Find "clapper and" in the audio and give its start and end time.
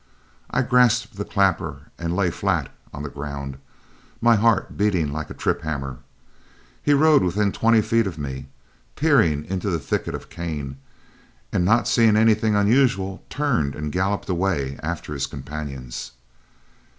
1.25-2.15